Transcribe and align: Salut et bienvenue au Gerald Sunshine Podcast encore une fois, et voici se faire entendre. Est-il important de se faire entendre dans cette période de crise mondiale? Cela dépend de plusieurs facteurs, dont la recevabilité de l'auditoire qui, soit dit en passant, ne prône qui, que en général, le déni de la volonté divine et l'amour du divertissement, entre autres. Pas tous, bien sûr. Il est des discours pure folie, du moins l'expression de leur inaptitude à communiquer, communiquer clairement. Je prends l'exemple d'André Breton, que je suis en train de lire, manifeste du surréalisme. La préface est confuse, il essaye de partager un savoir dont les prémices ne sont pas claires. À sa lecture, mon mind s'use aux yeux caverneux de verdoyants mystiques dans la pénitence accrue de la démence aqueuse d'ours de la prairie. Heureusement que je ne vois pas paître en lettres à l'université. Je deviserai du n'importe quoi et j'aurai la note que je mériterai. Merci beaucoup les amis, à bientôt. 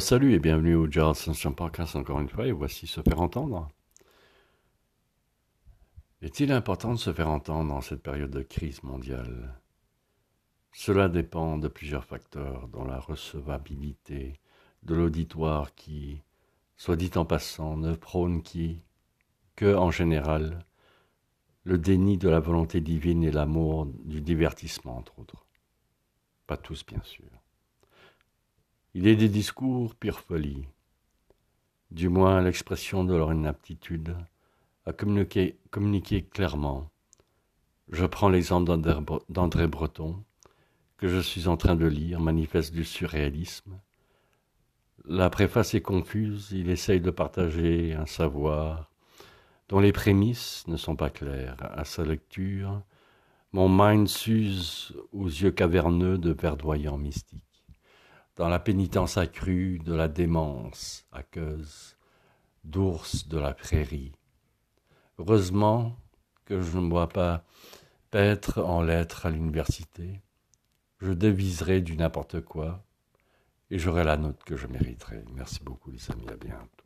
Salut 0.00 0.32
et 0.32 0.40
bienvenue 0.40 0.74
au 0.74 0.90
Gerald 0.90 1.14
Sunshine 1.14 1.54
Podcast 1.54 1.94
encore 1.94 2.18
une 2.18 2.28
fois, 2.28 2.46
et 2.46 2.52
voici 2.52 2.86
se 2.88 3.00
faire 3.00 3.20
entendre. 3.20 3.68
Est-il 6.20 6.50
important 6.50 6.94
de 6.94 6.98
se 6.98 7.12
faire 7.12 7.28
entendre 7.28 7.68
dans 7.68 7.80
cette 7.80 8.02
période 8.02 8.30
de 8.30 8.42
crise 8.42 8.82
mondiale? 8.82 9.54
Cela 10.72 11.08
dépend 11.08 11.58
de 11.58 11.68
plusieurs 11.68 12.04
facteurs, 12.04 12.66
dont 12.68 12.84
la 12.84 12.98
recevabilité 12.98 14.40
de 14.82 14.94
l'auditoire 14.94 15.74
qui, 15.74 16.22
soit 16.76 16.96
dit 16.96 17.12
en 17.14 17.24
passant, 17.24 17.76
ne 17.76 17.94
prône 17.94 18.42
qui, 18.42 18.82
que 19.54 19.76
en 19.76 19.92
général, 19.92 20.64
le 21.62 21.78
déni 21.78 22.18
de 22.18 22.30
la 22.30 22.40
volonté 22.40 22.80
divine 22.80 23.22
et 23.22 23.30
l'amour 23.30 23.86
du 23.86 24.20
divertissement, 24.22 24.96
entre 24.96 25.20
autres. 25.20 25.46
Pas 26.48 26.56
tous, 26.56 26.84
bien 26.84 27.02
sûr. 27.02 27.43
Il 28.96 29.08
est 29.08 29.16
des 29.16 29.28
discours 29.28 29.96
pure 29.96 30.20
folie, 30.20 30.68
du 31.90 32.08
moins 32.08 32.40
l'expression 32.40 33.02
de 33.02 33.12
leur 33.12 33.32
inaptitude 33.32 34.16
à 34.86 34.92
communiquer, 34.92 35.58
communiquer 35.72 36.22
clairement. 36.22 36.88
Je 37.90 38.06
prends 38.06 38.28
l'exemple 38.28 38.70
d'André 39.28 39.66
Breton, 39.66 40.22
que 40.96 41.08
je 41.08 41.18
suis 41.18 41.48
en 41.48 41.56
train 41.56 41.74
de 41.74 41.86
lire, 41.86 42.20
manifeste 42.20 42.72
du 42.72 42.84
surréalisme. 42.84 43.80
La 45.04 45.28
préface 45.28 45.74
est 45.74 45.82
confuse, 45.82 46.52
il 46.52 46.70
essaye 46.70 47.00
de 47.00 47.10
partager 47.10 47.94
un 47.94 48.06
savoir 48.06 48.92
dont 49.68 49.80
les 49.80 49.92
prémices 49.92 50.68
ne 50.68 50.76
sont 50.76 50.94
pas 50.94 51.10
claires. 51.10 51.56
À 51.58 51.84
sa 51.84 52.04
lecture, 52.04 52.80
mon 53.50 53.68
mind 53.68 54.06
s'use 54.06 54.94
aux 55.12 55.26
yeux 55.26 55.50
caverneux 55.50 56.16
de 56.16 56.30
verdoyants 56.30 56.96
mystiques 56.96 57.43
dans 58.36 58.48
la 58.48 58.58
pénitence 58.58 59.16
accrue 59.16 59.78
de 59.78 59.94
la 59.94 60.08
démence 60.08 61.06
aqueuse 61.12 61.96
d'ours 62.64 63.28
de 63.28 63.38
la 63.38 63.54
prairie. 63.54 64.12
Heureusement 65.18 65.96
que 66.44 66.60
je 66.60 66.78
ne 66.78 66.88
vois 66.88 67.08
pas 67.08 67.44
paître 68.10 68.62
en 68.62 68.82
lettres 68.82 69.26
à 69.26 69.30
l'université. 69.30 70.20
Je 71.00 71.12
deviserai 71.12 71.80
du 71.80 71.96
n'importe 71.96 72.40
quoi 72.40 72.84
et 73.70 73.78
j'aurai 73.78 74.04
la 74.04 74.16
note 74.16 74.42
que 74.44 74.56
je 74.56 74.66
mériterai. 74.66 75.24
Merci 75.34 75.62
beaucoup 75.62 75.90
les 75.90 76.10
amis, 76.10 76.28
à 76.28 76.36
bientôt. 76.36 76.83